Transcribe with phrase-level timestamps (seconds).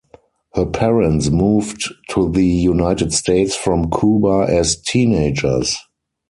[0.55, 5.77] Her parents moved to the United States from Cuba as teenagers.